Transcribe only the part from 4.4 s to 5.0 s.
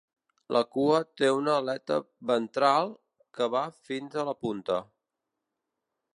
punta.